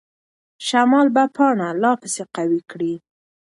[0.67, 2.93] شمال به پاڼه لا پسې قوي کړي.